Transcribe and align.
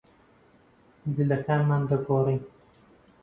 جلەکانمان 1.15 1.81
دەگۆڕین. 1.89 2.41